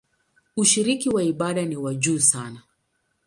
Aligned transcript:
Ushiriki 0.57 1.09
wa 1.09 1.23
ibada 1.23 1.65
ni 1.65 1.75
wa 1.77 1.93
juu 1.95 2.19
sana. 2.19 2.61